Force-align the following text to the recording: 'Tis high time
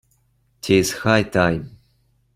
'Tis 0.63 0.93
high 1.03 1.21
time 1.21 1.77